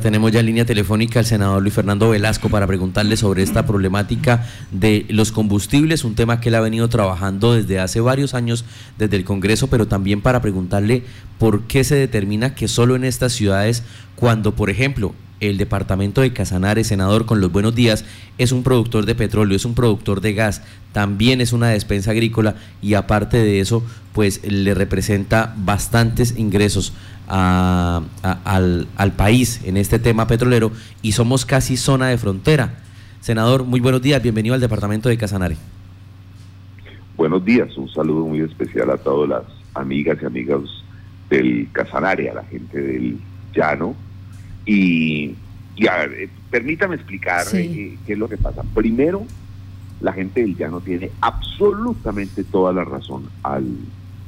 [0.00, 4.46] Tenemos ya en línea telefónica al senador Luis Fernando Velasco para preguntarle sobre esta problemática
[4.70, 8.64] de los combustibles, un tema que él ha venido trabajando desde hace varios años
[8.96, 11.02] desde el Congreso, pero también para preguntarle
[11.40, 13.82] por qué se determina que solo en estas ciudades,
[14.14, 18.04] cuando por ejemplo el departamento de Casanare, senador, con los buenos días,
[18.38, 20.62] es un productor de petróleo, es un productor de gas,
[20.92, 26.92] también es una despensa agrícola y aparte de eso, pues le representa bastantes ingresos
[27.28, 30.72] al, al país en este tema petrolero
[31.02, 32.78] y somos casi zona de frontera.
[33.20, 35.56] Senador, muy buenos días, bienvenido al departamento de Casanare.
[37.16, 39.42] Buenos días, un saludo muy especial a todas las
[39.74, 40.84] amigas y amigos
[41.28, 43.18] del Casanare, a la gente del
[43.54, 43.94] llano
[44.64, 45.34] y,
[45.76, 48.62] eh, permítame explicar eh, qué es lo que pasa.
[48.74, 49.26] Primero,
[50.00, 53.64] la gente del llano tiene absolutamente toda la razón al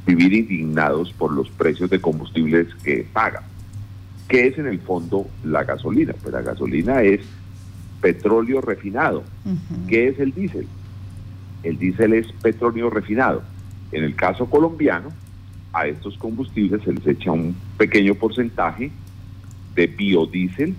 [0.06, 3.44] vivir indignados por los precios de combustibles que pagan.
[4.28, 6.14] ¿Qué es en el fondo la gasolina?
[6.20, 7.20] Pues la gasolina es
[8.00, 9.24] petróleo refinado.
[9.88, 10.66] ¿Qué es el diésel?
[11.62, 13.42] El diésel es petróleo refinado.
[13.92, 15.10] En el caso colombiano,
[15.72, 18.90] a estos combustibles se les echa un pequeño porcentaje
[19.74, 20.74] de biodiesel,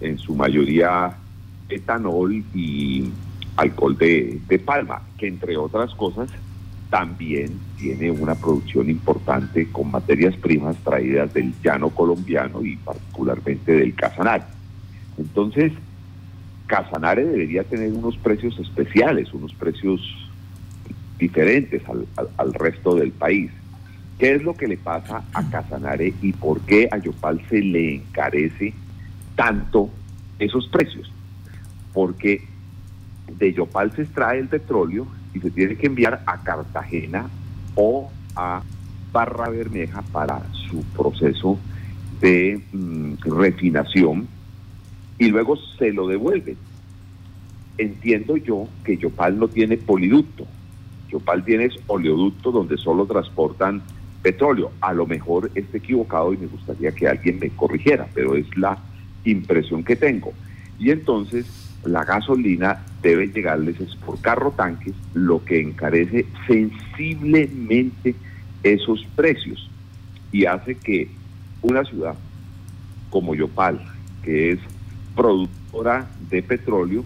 [0.00, 1.16] en su mayoría
[1.68, 3.10] etanol y
[3.56, 6.28] alcohol de, palma, que entre otras cosas
[6.94, 13.96] también tiene una producción importante con materias primas traídas del llano colombiano y particularmente del
[13.96, 14.44] Casanare.
[15.18, 15.72] Entonces,
[16.68, 20.00] Casanare debería tener unos precios especiales, unos precios
[21.18, 23.50] diferentes al, al resto del país.
[24.16, 27.96] ¿Qué es lo que le pasa a Casanare y por qué a Yopal se le
[27.96, 28.72] encarece
[29.34, 29.90] tanto
[30.38, 31.10] esos precios?
[31.92, 32.44] Porque
[33.36, 37.28] de Yopal se extrae el petróleo y se tiene que enviar a Cartagena
[37.74, 38.62] o a
[39.12, 41.58] Barra Bermeja para su proceso
[42.20, 44.28] de mm, refinación
[45.18, 46.56] y luego se lo devuelven.
[47.76, 50.46] Entiendo yo que Yopal no tiene poliducto.
[51.10, 53.82] Yopal tiene oleoducto donde solo transportan
[54.22, 54.72] petróleo.
[54.80, 58.78] A lo mejor esté equivocado y me gustaría que alguien me corrigiera, pero es la
[59.24, 60.32] impresión que tengo.
[60.78, 61.46] Y entonces
[61.86, 68.14] la gasolina debe llegarles por carro tanques, lo que encarece sensiblemente
[68.62, 69.70] esos precios
[70.32, 71.08] y hace que
[71.62, 72.14] una ciudad
[73.10, 73.80] como Yopal,
[74.22, 74.58] que es
[75.14, 77.04] productora de petróleo,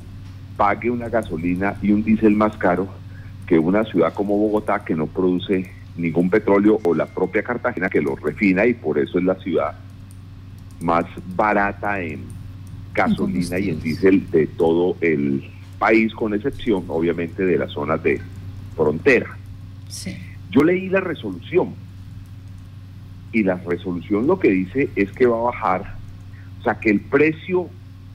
[0.56, 2.88] pague una gasolina y un diésel más caro
[3.46, 8.00] que una ciudad como Bogotá que no produce ningún petróleo o la propia Cartagena que
[8.00, 9.74] lo refina y por eso es la ciudad
[10.80, 12.37] más barata en
[12.98, 15.44] gasolina y en diésel de todo el
[15.78, 18.20] país, con excepción obviamente de las zonas de
[18.74, 19.36] frontera.
[20.50, 21.74] Yo leí la resolución
[23.32, 25.94] y la resolución lo que dice es que va a bajar,
[26.60, 27.68] o sea que el precio,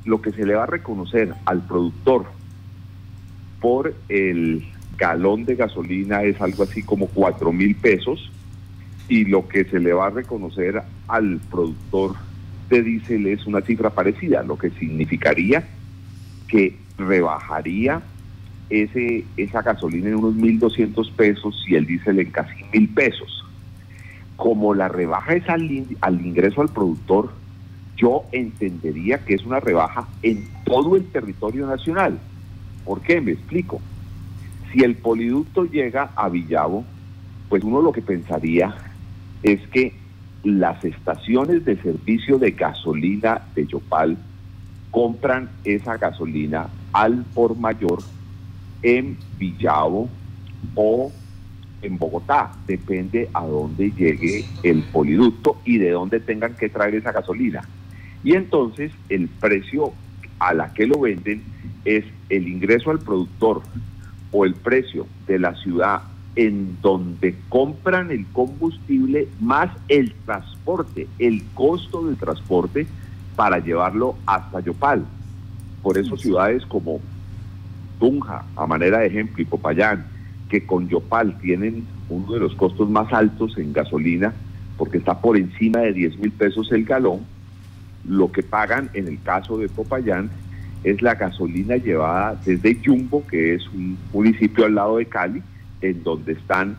[0.04, 2.26] lo que se le va a reconocer al productor
[3.62, 4.66] por el
[4.98, 8.30] galón de gasolina es algo así como cuatro mil pesos
[9.08, 12.16] y lo que se le va a reconocer al productor
[12.74, 15.64] de diésel es una cifra parecida, lo que significaría
[16.48, 18.02] que rebajaría
[18.70, 23.44] ese, esa gasolina en unos 1.200 pesos y el diésel en casi mil pesos.
[24.36, 25.70] Como la rebaja es al,
[26.02, 27.32] al ingreso al productor,
[27.98, 32.20] yo entendería que es una rebaja en todo el territorio nacional.
[32.84, 33.22] ¿Por qué?
[33.22, 33.80] Me explico.
[34.72, 36.84] Si el poliducto llega a Villavo,
[37.50, 38.76] pues uno lo que pensaría
[39.44, 40.03] es que
[40.44, 44.18] las estaciones de servicio de gasolina de Yopal
[44.92, 48.00] compran esa gasolina al por mayor
[48.82, 50.10] en Villavo
[50.76, 51.12] o
[51.82, 57.12] en Bogotá, depende a dónde llegue el poliducto y de dónde tengan que traer esa
[57.12, 57.62] gasolina.
[58.24, 59.94] Y entonces el precio
[60.40, 61.44] a la que lo venden
[61.84, 63.64] es el ingreso al productor
[64.32, 66.04] o el precio de la ciudad
[66.36, 72.88] en donde compran el combustible más el transporte, el costo del transporte
[73.36, 75.06] para llevarlo hasta Yopal.
[75.82, 77.00] Por eso ciudades como
[78.00, 80.06] Tunja, a manera de ejemplo, y Popayán,
[80.50, 84.34] que con Yopal tienen uno de los costos más altos en gasolina,
[84.78, 87.22] porque está por encima de 10 mil pesos el galón,
[88.08, 90.30] lo que pagan en el caso de Popayán
[90.84, 95.42] es la gasolina llevada desde Yumbo, que es un municipio al lado de Cali,
[95.84, 96.78] en donde están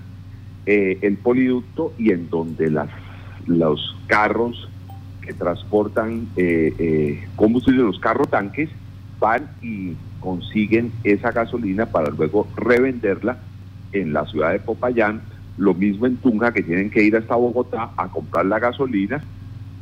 [0.66, 2.88] eh, el poliducto y en donde las,
[3.46, 4.68] los carros
[5.20, 8.70] que transportan eh, eh, combustible, los carros tanques,
[9.20, 13.38] van y consiguen esa gasolina para luego revenderla
[13.92, 15.20] en la ciudad de Popayán,
[15.58, 19.22] lo mismo en Tunja que tienen que ir hasta Bogotá a comprar la gasolina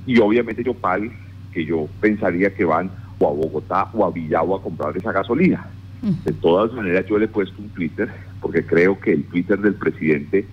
[0.05, 1.11] y obviamente Yopal
[1.53, 5.67] que yo pensaría que van o a Bogotá o a Villavo a comprar esa gasolina.
[6.03, 6.25] Mm.
[6.25, 8.11] De todas maneras, yo le he puesto un Twitter
[8.43, 10.45] porque creo que el Twitter del presidente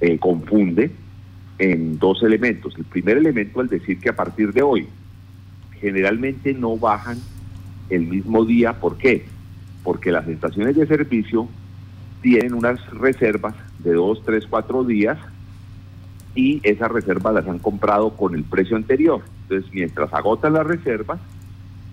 [0.00, 0.90] eh, confunde
[1.58, 2.74] en dos elementos.
[2.76, 4.88] El primer elemento al decir que a partir de hoy
[5.80, 7.18] generalmente no bajan
[7.90, 8.80] el mismo día.
[8.80, 9.26] ¿Por qué?
[9.84, 11.48] Porque las estaciones de servicio
[12.22, 15.18] tienen unas reservas de dos, tres, cuatro días
[16.34, 19.22] y esas reservas las han comprado con el precio anterior.
[19.42, 21.20] Entonces, mientras agotan las reservas,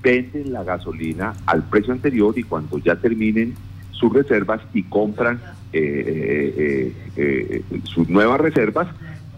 [0.02, 3.56] venden la gasolina al precio anterior y cuando ya terminen
[3.98, 5.40] sus reservas y compran
[5.74, 8.88] eh, eh, eh, sus nuevas reservas,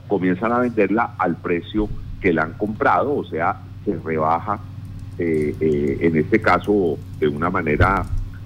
[0.08, 1.90] comienzan a venderla al precio
[2.22, 4.60] que la han comprado, o sea, se rebaja
[5.20, 8.06] en este caso de una manera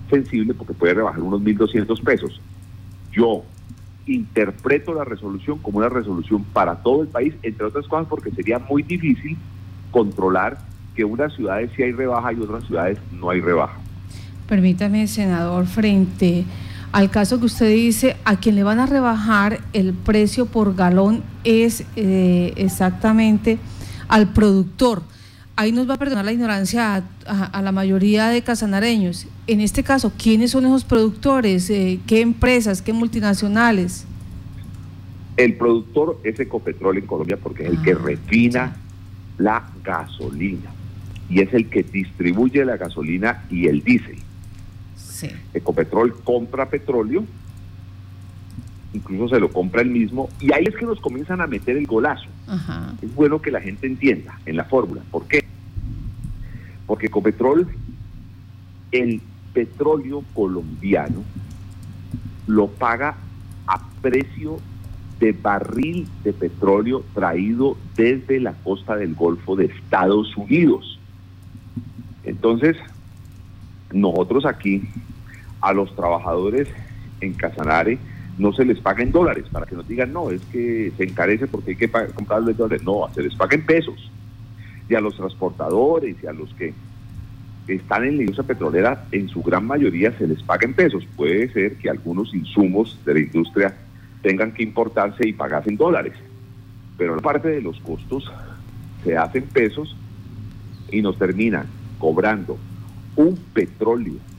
[0.10, 2.40] sensible porque puede rebajar unos 1.200 pesos.
[3.12, 3.44] Yo
[4.06, 8.58] interpreto la resolución como una resolución para todo el país, entre otras cosas porque sería
[8.58, 9.38] muy difícil
[9.92, 10.60] controlar
[10.96, 13.81] que unas ciudades sí hay rebaja y otras ciudades no hay rebaja.
[14.52, 16.44] Permítame, senador, frente
[16.92, 21.24] al caso que usted dice, a quien le van a rebajar el precio por galón
[21.46, 23.60] es eh, exactamente
[24.10, 25.04] al productor.
[25.56, 29.26] Ahí nos va a perdonar la ignorancia a, la mayoría de casanareños.
[29.48, 31.70] En este caso, ¿quiénes son esos productores?
[31.70, 32.82] Eh, ¿Qué empresas?
[32.82, 34.06] ¿Qué multinacionales?
[35.38, 38.76] El productor es Ecopetrol en Colombia porque es el que ah, refina
[39.38, 40.72] la gasolina
[41.30, 44.18] y es el que distribuye la gasolina y el diésel.
[45.54, 47.24] Ecopetrol compra petróleo,
[48.94, 51.88] incluso se lo compra el mismo, y ahí es que nos comienzan a meter el
[51.88, 52.30] golazo.
[53.02, 55.02] Es bueno que la gente entienda en la fórmula.
[55.10, 55.46] ¿Por qué?
[56.86, 57.68] Porque Ecopetrol,
[58.92, 59.22] el
[59.54, 61.24] petróleo colombiano,
[62.48, 63.16] lo paga
[63.68, 64.60] a precio
[65.20, 71.00] de barril de petróleo traído desde la costa del Golfo de Estados Unidos.
[72.24, 72.76] Entonces,
[73.94, 74.84] nosotros aquí
[75.62, 76.68] a los trabajadores
[77.22, 77.98] en Casanare
[78.38, 81.48] no se les paga en dólares, para que nos digan, no, es que se encarece
[81.48, 82.84] porque hay que comprarles dólares.
[82.84, 84.12] No, se les paga en pesos.
[84.90, 86.74] Y a los transportadores y a los que
[87.68, 91.06] están en la industria petrolera, en su gran mayoría se les paga en pesos.
[91.16, 93.76] Puede ser que algunos insumos de la industria
[94.22, 96.14] tengan que importarse y pagarse en dólares.
[96.98, 98.32] Pero la parte de los costos
[99.04, 99.96] se hace en pesos
[100.92, 101.68] y nos terminan
[102.00, 102.58] cobrando
[103.16, 104.31] un petróleo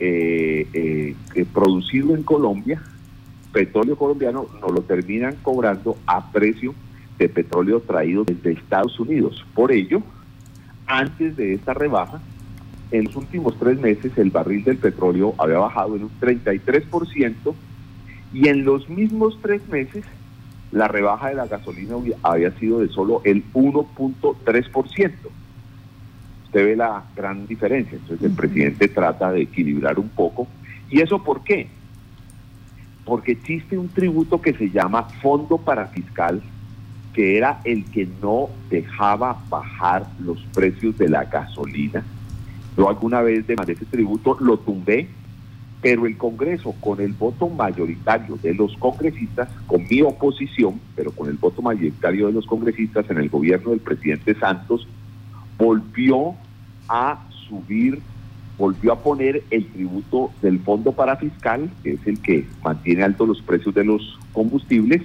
[0.00, 2.82] eh, eh, eh, producido en Colombia,
[3.52, 6.74] petróleo colombiano, nos lo terminan cobrando a precio
[7.18, 9.44] de petróleo traído desde Estados Unidos.
[9.54, 10.02] Por ello,
[10.86, 12.20] antes de esta rebaja,
[12.90, 17.54] en los últimos tres meses el barril del petróleo había bajado en un 33%
[18.32, 20.04] y en los mismos tres meses
[20.72, 25.12] la rebaja de la gasolina había sido de solo el 1.3%
[26.54, 27.98] usted ve la gran diferencia.
[27.98, 30.46] Entonces el presidente trata de equilibrar un poco.
[30.88, 31.66] ¿Y eso por qué?
[33.04, 36.40] Porque existe un tributo que se llama Fondo para Fiscal,
[37.12, 42.04] que era el que no dejaba bajar los precios de la gasolina.
[42.76, 45.08] Yo alguna vez demandé ese tributo, lo tumbé,
[45.82, 51.28] pero el Congreso, con el voto mayoritario de los congresistas, con mi oposición, pero con
[51.28, 54.86] el voto mayoritario de los congresistas en el gobierno del presidente Santos,
[55.58, 56.34] volvió
[56.88, 58.00] a subir,
[58.58, 63.28] volvió a poner el tributo del Fondo para Fiscal, que es el que mantiene altos
[63.28, 65.02] los precios de los combustibles,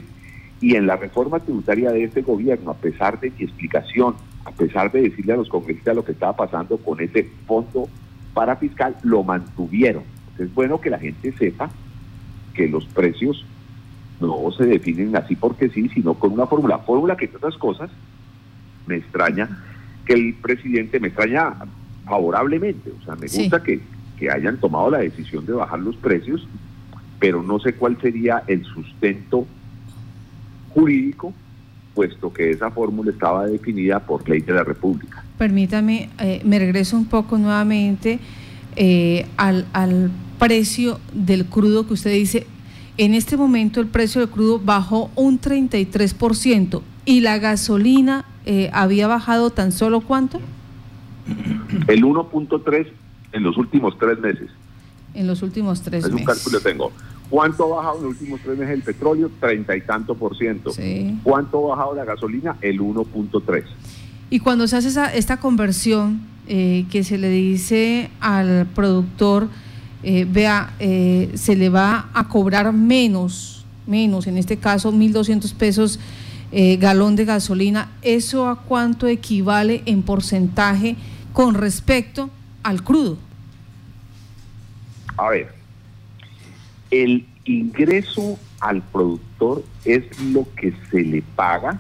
[0.62, 4.92] y en la reforma tributaria de este gobierno, a pesar de mi explicación, a pesar
[4.92, 7.88] de decirle a los congresistas lo que estaba pasando con ese fondo
[8.34, 10.04] para fiscal, lo mantuvieron.
[10.38, 11.70] es bueno que la gente sepa
[12.54, 13.46] que los precios
[14.20, 16.80] no se definen así porque sí, sino con una fórmula.
[16.80, 17.90] Fórmula que, entre otras cosas,
[18.86, 19.64] me extraña
[20.10, 21.54] que el presidente, me extraña
[22.06, 23.80] favorablemente, o sea, me gusta que,
[24.18, 26.48] que hayan tomado la decisión de bajar los precios,
[27.20, 29.46] pero no sé cuál sería el sustento
[30.70, 31.32] jurídico,
[31.94, 35.24] puesto que esa fórmula estaba definida por ley de la República.
[35.38, 38.18] Permítame, eh, me regreso un poco nuevamente
[38.76, 42.48] eh, al, al precio del crudo que usted dice.
[42.98, 49.08] En este momento el precio del crudo bajó un 33% y la gasolina eh, había
[49.08, 50.40] bajado tan solo cuánto?
[51.88, 52.88] El 1.3
[53.32, 54.50] en los últimos tres meses.
[55.14, 56.16] En los últimos tres meses.
[56.16, 56.92] Es un cálculo que tengo.
[57.30, 59.30] ¿Cuánto ha bajado en los últimos tres meses el petróleo?
[59.40, 60.72] Treinta y tanto por ciento.
[61.24, 62.58] ¿Cuánto ha bajado la gasolina?
[62.62, 63.64] El 1.3.
[64.32, 69.48] Y cuando se hace esa, esta conversión eh, que se le dice al productor,
[70.02, 76.00] eh, vea, se le va a cobrar menos, menos, en este caso 1.200 pesos
[76.52, 80.96] eh, galón de gasolina, ¿eso a cuánto equivale en porcentaje
[81.34, 82.30] con respecto
[82.64, 83.18] al crudo?
[85.18, 85.54] A ver,
[86.92, 91.80] el ingreso al productor es lo que se le paga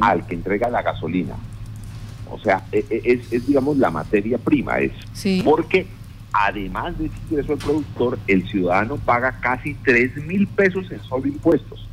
[0.00, 1.34] al que entrega la gasolina.
[2.30, 4.92] O sea, e, e, es, digamos la materia prima, es
[5.44, 5.86] porque
[6.32, 11.26] además de ese ingreso al productor, el ciudadano paga casi 3 mil pesos en solo
[11.26, 11.88] impuestos.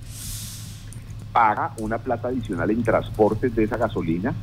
[1.32, 4.34] Paga una plata adicional en transportes de esa gasolina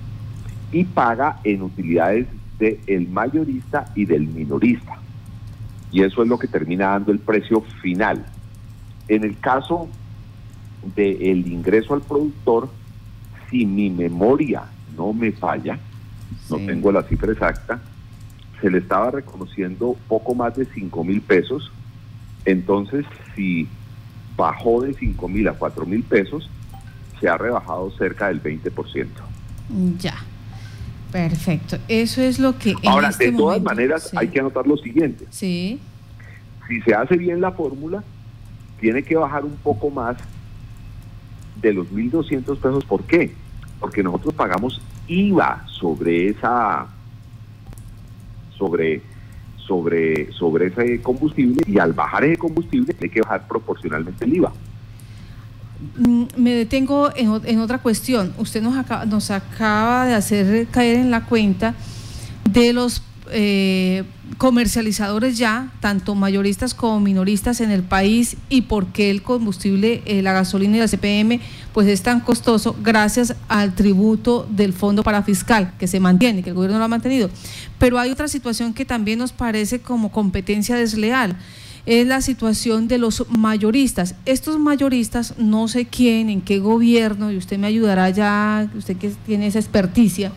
[0.72, 2.26] y paga en utilidades
[2.58, 4.98] del mayorista y del minorista.
[5.90, 8.24] Y eso es lo que termina dando el precio final.
[9.06, 9.88] En el caso
[10.94, 12.68] del ingreso al productor,
[13.50, 14.64] si mi memoria
[14.96, 15.78] no me falla,
[16.50, 17.80] no tengo la cifra exacta,
[18.60, 21.70] se le estaba reconociendo poco más de 5 mil pesos.
[22.44, 23.68] Entonces, si
[24.36, 26.50] bajó de 5 mil a 4 mil pesos,
[27.20, 29.06] se ha rebajado cerca del 20%.
[29.98, 30.14] Ya,
[31.12, 31.78] perfecto.
[31.88, 32.74] Eso es lo que...
[32.86, 35.26] Ahora, de este todas maneras, hay que anotar lo siguiente.
[35.30, 35.80] Sí.
[36.68, 38.02] Si se hace bien la fórmula,
[38.80, 40.16] tiene que bajar un poco más
[41.60, 42.84] de los 1.200 pesos.
[42.84, 43.34] ¿Por qué?
[43.80, 46.86] Porque nosotros pagamos IVA sobre esa
[48.56, 49.02] sobre
[49.56, 54.52] sobre sobre ese combustible y al bajar ese combustible hay que bajar proporcionalmente el IVA.
[55.96, 58.34] Mm, me detengo en, otra cuestión.
[58.38, 61.74] Usted nos acaba, nos acaba de hacer caer en la cuenta
[62.50, 64.04] de los eh,
[64.38, 70.22] comercializadores ya, tanto mayoristas como minoristas en el país y por qué el combustible, eh,
[70.22, 71.40] la gasolina y la CPM,
[71.72, 76.50] pues es tan costoso gracias al tributo del Fondo para Fiscal que se mantiene, que
[76.50, 77.30] el gobierno lo ha mantenido.
[77.78, 81.36] Pero hay otra situación que también nos parece como competencia desleal
[81.88, 84.14] es la situación de los mayoristas.
[84.26, 89.08] Estos mayoristas, no sé quién, en qué gobierno, y usted me ayudará ya, usted que
[89.24, 90.30] tiene esa experticia,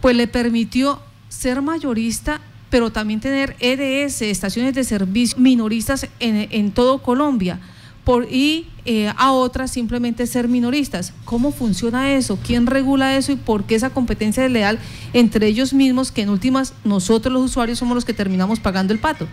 [0.00, 2.40] pues le permitió ser mayorista,
[2.70, 7.60] pero también tener EDS, estaciones de servicio minoristas en, todo Colombia.
[8.04, 11.12] Por, y eh, a otras simplemente ser minoristas.
[11.26, 12.38] ¿Cómo funciona eso?
[12.42, 14.78] ¿Quién regula eso y por qué esa competencia es leal
[15.12, 19.00] entre ellos mismos que en últimas nosotros los usuarios somos los que terminamos pagando el
[19.00, 19.28] pato?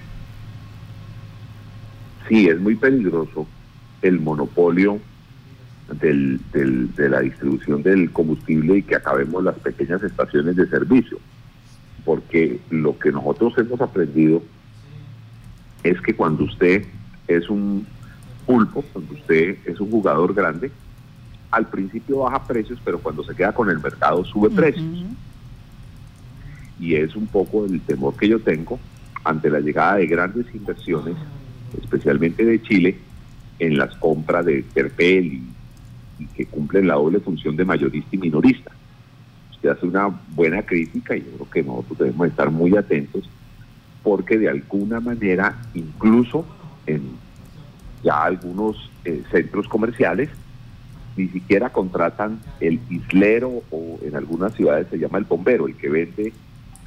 [2.36, 3.48] Sí, es muy peligroso
[4.02, 5.00] el monopolio
[6.02, 11.18] del, de la distribución del combustible y que acabemos las pequeñas estaciones de servicio
[12.04, 14.44] porque lo que nosotros hemos aprendido
[15.84, 16.86] es que cuando usted
[17.28, 17.88] es un
[18.46, 20.72] pulpo, cuando usted es un jugador grande,
[21.52, 24.86] al principio baja precios, pero cuando se queda con el mercado sube precios.
[26.82, 28.78] Y es un poco el temor que yo tengo
[29.24, 31.16] ante la llegada de grandes inversiones,
[31.82, 32.98] especialmente de Chile,
[33.60, 38.72] en las compras de Terpel y, que cumplen la doble función de mayorista y minorista.
[39.70, 43.28] Hace una buena crítica y yo creo que nosotros debemos estar muy atentos
[44.04, 46.46] porque de alguna manera, incluso
[46.86, 47.02] en
[48.04, 50.30] ya algunos eh, centros comerciales,
[51.18, 55.90] ni siquiera contratan el islero o en algunas ciudades se llama el bombero, el que
[55.90, 56.32] vende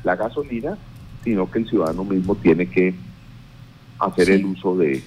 [0.04, 0.78] la gasolina,
[1.24, 2.94] sino que el ciudadano mismo tiene que
[3.98, 5.02] hacer el uso de,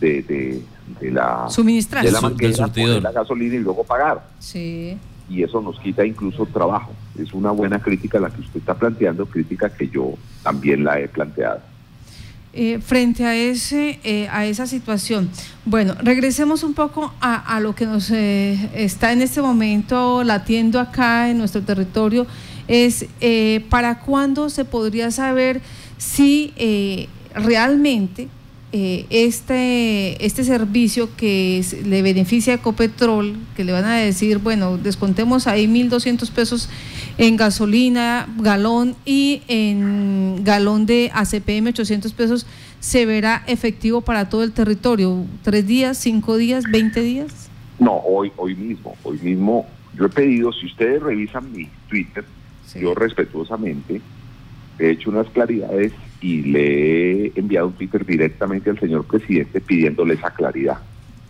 [0.00, 0.62] de,
[1.02, 2.04] la, Suministrar.
[2.04, 4.26] de la manguera, poner la gasolina y luego pagar.
[4.38, 4.96] Sí
[5.30, 6.92] y eso nos quita incluso trabajo.
[7.18, 11.08] Es una buena crítica la que usted está planteando, crítica que yo también la he
[11.08, 11.60] planteado.
[12.54, 15.28] Eh, frente a ese eh, a esa situación.
[15.66, 21.28] Bueno, regresemos un poco a, lo que nos eh, está en este momento latiendo acá
[21.28, 22.26] en nuestro territorio.
[22.66, 23.06] Es
[23.70, 25.62] para cuándo se podría saber
[25.96, 26.52] si
[27.34, 28.28] realmente
[28.70, 34.76] eh, este, este servicio que le beneficia a Ecopetrol, que le van a decir, bueno,
[34.76, 36.68] descontemos ahí 1.200 pesos
[37.16, 42.46] en gasolina, galón y en galón de ACPM 800 pesos,
[42.80, 45.24] ¿se verá efectivo para todo el territorio?
[45.42, 47.48] ¿Tres días, cinco días, 20 días?
[47.78, 49.66] No, hoy, hoy mismo, hoy mismo
[49.98, 52.24] yo he pedido, si ustedes revisan mi Twitter,
[52.78, 54.00] yo respetuosamente
[54.78, 60.14] he hecho unas claridades y le he enviado un Twitter directamente al señor presidente pidiéndole
[60.14, 60.78] esa claridad.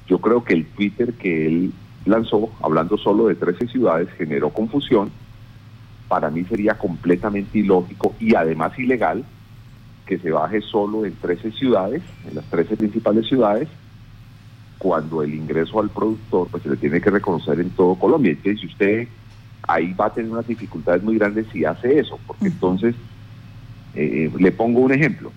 [0.07, 1.73] Yo creo que el Twitter que él
[2.07, 5.11] lanzó, hablando solo de 13 ciudades, generó confusión.
[6.09, 9.25] Para mí sería completamente ilógico y además ilegal
[10.07, 13.69] que se baje solo en 13 ciudades, en las 13 principales ciudades,
[14.79, 18.31] cuando el ingreso al productor pues se le tiene que reconocer en todo Colombia.
[18.33, 19.09] Entonces, si usted
[19.67, 22.95] ahí va a tener unas dificultades muy grandes si hace eso, porque entonces
[23.99, 25.33] eh, le pongo un ejemplo.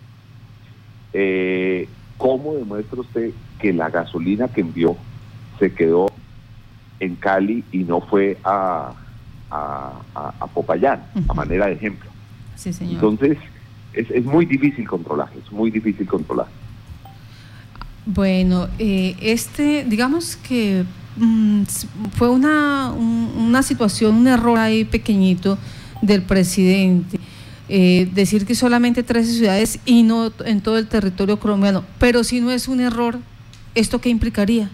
[1.14, 1.88] Eh,
[2.18, 4.96] ¿Cómo demuestra usted que la gasolina que envió
[5.60, 6.08] se quedó
[7.00, 8.94] en Cali y no fue a,
[9.50, 12.10] a, Popayán, a manera de ejemplo.
[12.56, 12.96] Sí, señor.
[12.96, 13.38] Entonces,
[13.94, 16.48] es, es muy difícil controlar, es muy difícil controlar.
[18.06, 20.86] Bueno, eh, este, digamos que
[21.18, 21.64] mm,
[22.14, 25.58] fue una, una situación, un error ahí pequeñito
[26.02, 27.20] del presidente.
[27.74, 31.86] Eh, decir que solamente 13 ciudades y no en todo el territorio colombiano.
[32.00, 33.20] Pero si no es un error,
[33.76, 34.70] ¿esto qué implicaría?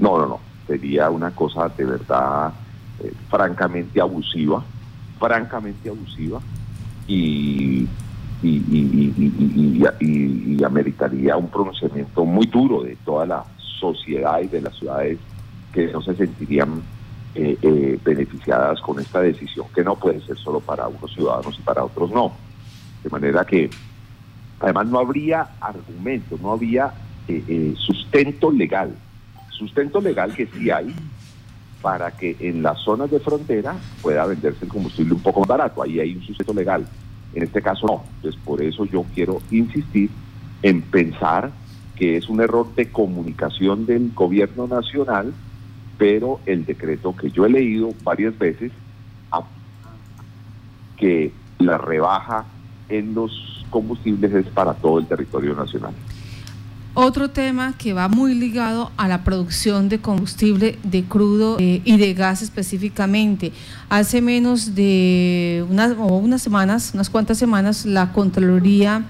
[0.00, 0.40] No, no, no.
[0.66, 2.52] Sería una cosa de verdad
[3.04, 4.64] eh, francamente abusiva,
[5.20, 6.40] francamente abusiva
[7.06, 7.86] y
[8.42, 15.20] y, y, ameritaría un pronunciamiento muy duro de toda la sociedad y de las ciudades
[15.72, 16.82] que no se sentirían
[17.34, 21.62] eh, eh, beneficiadas con esta decisión, que no puede ser solo para unos ciudadanos y
[21.62, 22.32] para otros no.
[23.02, 23.70] De manera que,
[24.60, 26.92] además, no habría argumento, no había
[27.28, 28.94] eh, sustento legal.
[29.50, 30.94] Sustento legal que sí hay
[31.80, 35.82] para que en las zonas de frontera pueda venderse el combustible un poco más barato.
[35.82, 36.86] Ahí hay un sustento legal
[37.34, 38.04] en este caso no.
[38.16, 40.10] Entonces, por eso yo quiero insistir
[40.62, 41.50] en pensar
[41.96, 45.32] que es un error de comunicación del gobierno nacional,
[46.02, 48.72] pero el decreto que yo he leído varias veces
[50.96, 52.44] que la rebaja
[52.88, 55.92] en los combustibles es para todo el territorio nacional.
[56.94, 61.96] Otro tema que va muy ligado a la producción de combustible de crudo eh, y
[61.96, 63.52] de gas específicamente.
[63.88, 69.04] Hace menos de unas, unas semanas, unas cuantas semanas, la Contraloría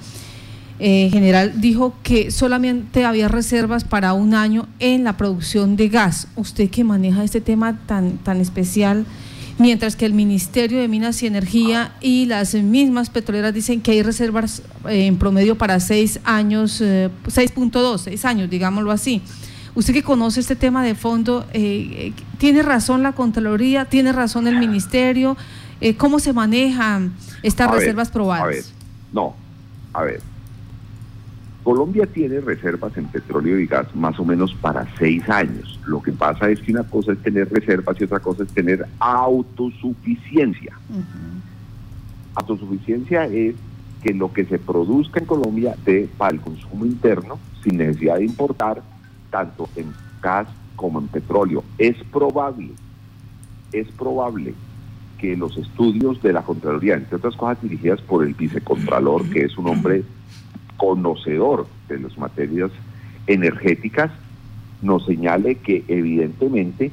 [0.85, 6.27] eh, General dijo que solamente había reservas para un año en la producción de gas.
[6.35, 9.07] Usted que maneja este tema tan, tan especial,
[9.59, 14.03] mientras que el Ministerio de Minas y Energía y las mismas petroleras dicen que hay
[14.03, 19.23] reservas eh, en promedio para seis años, 6.2, eh, seis años, digámoslo así.
[19.77, 23.85] Usted que conoce este tema de fondo, eh, ¿tiene razón la Contraloría?
[23.85, 25.37] ¿Tiene razón el Ministerio?
[25.97, 28.43] ¿Cómo se manejan estas reservas probadas?
[28.43, 28.65] A ver,
[29.13, 29.35] no,
[29.93, 30.32] a ver,
[31.63, 35.79] Colombia tiene reservas en petróleo y gas más o menos para seis años.
[35.87, 38.85] Lo que pasa es que una cosa es tener reservas y otra cosa es tener
[38.99, 40.77] autosuficiencia.
[42.35, 43.55] Autosuficiencia es
[44.03, 48.25] que lo que se produzca en Colombia de para el consumo interno, sin necesidad de
[48.25, 48.83] importar,
[49.31, 51.63] tanto en gas como en petróleo.
[51.79, 52.73] Es probable,
[53.73, 54.55] es probable
[55.19, 59.57] que los estudios de la Contraloría, entre otras cosas dirigidas por el vicecontralor, que es
[59.57, 60.03] un hombre
[60.83, 62.73] conocedor de las materias
[63.29, 64.11] energéticas,
[64.83, 66.91] nos señale que evidentemente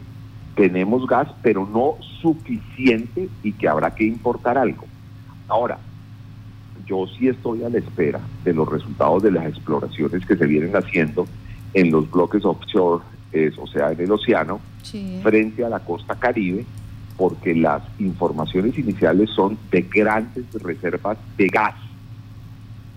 [0.55, 4.85] tenemos gas, pero no suficiente y que habrá que importar algo.
[5.47, 5.79] Ahora,
[6.85, 10.75] yo sí estoy a la espera de los resultados de las exploraciones que se vienen
[10.75, 11.25] haciendo
[11.73, 13.03] en los bloques offshore,
[13.57, 14.59] o sea, en el océano,
[15.23, 16.63] frente a la costa caribe,
[17.17, 21.88] porque las informaciones iniciales son de grandes reservas de gas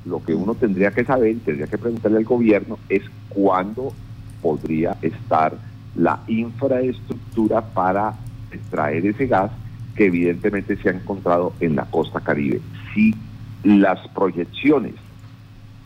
[0.05, 3.93] lo que uno tendría que saber, tendría que preguntarle al gobierno, es cuándo
[4.41, 5.57] podría estar
[5.95, 8.15] la infraestructura para
[8.51, 9.51] extraer ese gas
[9.95, 12.61] que evidentemente se ha encontrado en la costa caribe.
[12.95, 13.15] Si
[13.63, 14.95] las proyecciones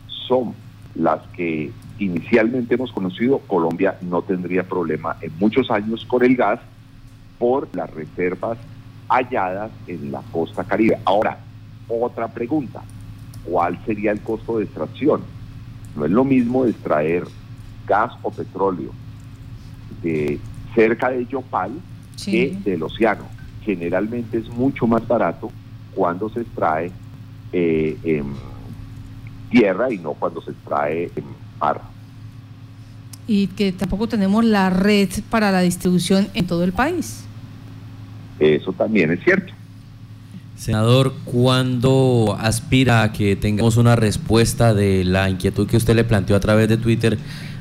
[0.07, 0.53] son
[0.95, 6.59] las que inicialmente hemos conocido, Colombia no tendría problema en muchos años con el gas
[7.37, 8.57] por las reservas
[9.09, 10.97] halladas en la costa caribe.
[11.05, 11.37] Ahora,
[11.87, 12.83] otra pregunta,
[13.47, 15.21] cuál sería el costo de extracción.
[15.95, 17.23] No es lo mismo extraer
[17.87, 18.91] gas o petróleo
[20.03, 20.39] de
[20.75, 21.71] cerca de Yopal
[22.23, 23.25] que del océano.
[23.63, 25.51] Generalmente es mucho más barato
[25.95, 26.91] cuando se extrae
[27.51, 28.33] eh, en
[29.49, 31.23] tierra y no cuando se extrae en
[31.59, 31.81] mar.
[33.27, 37.25] Y que tampoco tenemos la red para la distribución en todo el país.
[38.39, 39.56] Eso también es cierto.
[40.57, 46.35] Senador, ¿cuándo aspira a que tengamos una respuesta de la inquietud que usted le planteó
[46.35, 47.19] a través de Twitter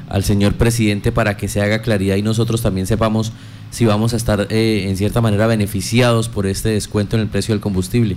[0.09, 3.33] al señor presidente para que se haga claridad y nosotros también sepamos
[3.69, 7.55] si vamos a estar eh, en cierta manera beneficiados por este descuento en el precio
[7.55, 8.17] del combustible?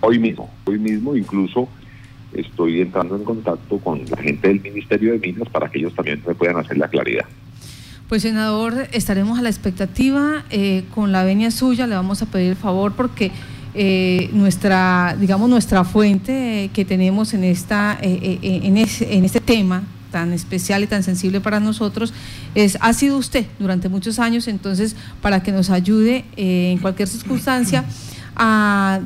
[0.00, 1.68] Hoy mismo, hoy mismo incluso
[2.32, 6.22] estoy entrando en contacto con la gente del Ministerio de Minas para que ellos también
[6.26, 7.26] me puedan hacer la claridad.
[8.12, 10.44] Pues senador, estaremos a la expectativa.
[10.50, 13.32] Eh, con la venia suya le vamos a pedir el favor porque
[13.72, 20.34] eh, nuestra, digamos, nuestra fuente que tenemos en, esta, eh, en, en este tema tan
[20.34, 22.12] especial y tan sensible para nosotros
[22.54, 27.86] es ha sido usted durante muchos años entonces para que nos ayude en cualquier circunstancia
[28.36, 29.00] a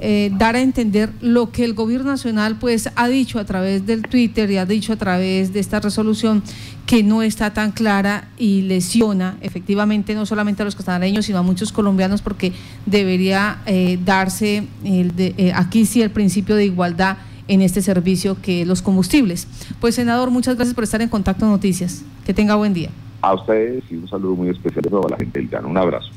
[0.00, 4.02] eh, dar a entender lo que el gobierno nacional pues ha dicho a través del
[4.02, 6.42] Twitter y ha dicho a través de esta resolución
[6.86, 11.42] que no está tan clara y lesiona efectivamente no solamente a los casanareños sino a
[11.42, 12.52] muchos colombianos porque
[12.86, 18.36] debería eh, darse el de, eh, aquí sí el principio de igualdad en este servicio
[18.42, 19.46] que los combustibles.
[19.80, 22.04] Pues senador, muchas gracias por estar en Contacto Noticias.
[22.24, 22.90] Que tenga buen día.
[23.22, 25.68] A ustedes y un saludo muy especial a toda la gente del Llano.
[25.68, 26.10] Un abrazo.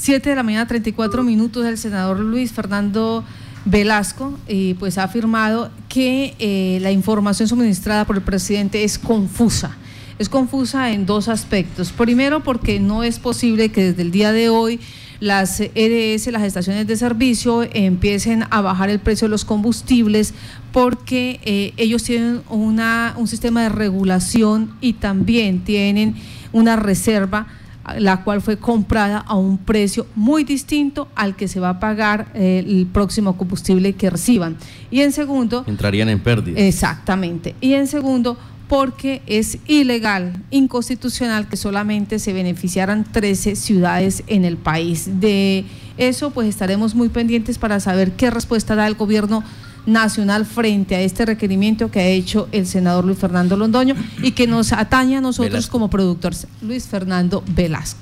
[0.00, 3.22] 7 de la mañana, 34 minutos, el senador Luis Fernando
[3.66, 9.76] Velasco y pues ha afirmado que eh, la información suministrada por el presidente es confusa.
[10.18, 11.92] Es confusa en dos aspectos.
[11.92, 14.80] Primero, porque no es posible que desde el día de hoy
[15.20, 20.32] las EDS, las estaciones de servicio, empiecen a bajar el precio de los combustibles
[20.72, 26.14] porque eh, ellos tienen una, un sistema de regulación y también tienen
[26.52, 27.48] una reserva
[27.98, 32.30] la cual fue comprada a un precio muy distinto al que se va a pagar
[32.34, 34.56] eh, el próximo combustible que reciban.
[34.90, 35.64] Y en segundo...
[35.66, 36.58] Entrarían en pérdida.
[36.60, 37.54] Exactamente.
[37.60, 38.36] Y en segundo,
[38.68, 45.20] porque es ilegal, inconstitucional que solamente se beneficiaran 13 ciudades en el país.
[45.20, 45.64] De
[45.96, 49.42] eso pues estaremos muy pendientes para saber qué respuesta da el gobierno
[49.86, 54.46] nacional frente a este requerimiento que ha hecho el senador Luis Fernando Londoño y que
[54.46, 56.46] nos atañe a nosotros como productores.
[56.60, 58.00] Luis Fernando Velasco.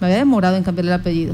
[0.00, 1.32] Me había demorado en cambiar el apellido.